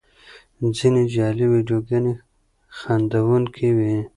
[0.77, 2.13] ځینې جعلي ویډیوګانې
[2.77, 3.91] خندوونکې وي.